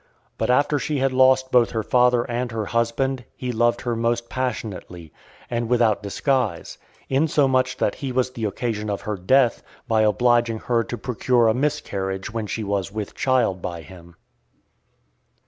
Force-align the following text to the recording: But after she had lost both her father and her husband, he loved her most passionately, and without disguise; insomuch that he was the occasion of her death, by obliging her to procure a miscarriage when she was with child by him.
But 0.39 0.49
after 0.49 0.79
she 0.79 0.97
had 0.97 1.13
lost 1.13 1.51
both 1.51 1.69
her 1.69 1.83
father 1.83 2.23
and 2.23 2.51
her 2.51 2.65
husband, 2.65 3.23
he 3.35 3.51
loved 3.51 3.81
her 3.81 3.95
most 3.95 4.29
passionately, 4.29 5.13
and 5.47 5.69
without 5.69 6.01
disguise; 6.01 6.79
insomuch 7.07 7.77
that 7.77 7.93
he 7.93 8.11
was 8.11 8.31
the 8.31 8.45
occasion 8.45 8.89
of 8.89 9.01
her 9.01 9.15
death, 9.15 9.61
by 9.87 10.01
obliging 10.01 10.57
her 10.57 10.83
to 10.85 10.97
procure 10.97 11.47
a 11.47 11.53
miscarriage 11.53 12.31
when 12.33 12.47
she 12.47 12.63
was 12.63 12.91
with 12.91 13.13
child 13.13 13.61
by 13.61 13.83
him. 13.83 14.15